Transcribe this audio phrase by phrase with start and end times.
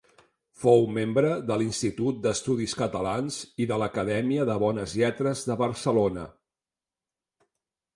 [0.61, 6.31] Fou membre de l'Institut d'Estudis Catalans i de l'Acadèmia de Bones Lletres de Barcelona.